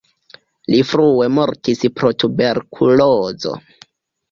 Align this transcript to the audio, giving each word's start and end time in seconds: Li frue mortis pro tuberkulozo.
Li 0.73 0.79
frue 0.91 1.27
mortis 1.35 1.85
pro 1.99 2.11
tuberkulozo. 2.25 3.57